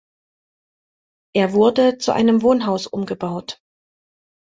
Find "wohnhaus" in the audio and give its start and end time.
2.41-2.87